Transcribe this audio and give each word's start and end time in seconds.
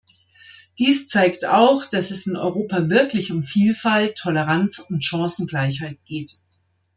Dies 0.79 1.09
zeigt 1.09 1.45
auch, 1.45 1.85
dass 1.85 2.09
es 2.09 2.25
in 2.25 2.35
Europa 2.35 2.89
wirklich 2.89 3.31
um 3.31 3.43
Vielfalt, 3.43 4.17
Toleranz 4.17 4.79
und 4.79 5.03
Chancengleichheit 5.03 5.99
geht. 6.05 6.31